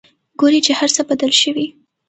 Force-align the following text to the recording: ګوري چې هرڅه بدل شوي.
ګوري 0.39 0.59
چې 0.65 0.71
هرڅه 0.79 1.01
بدل 1.09 1.31
شوي. 1.41 1.65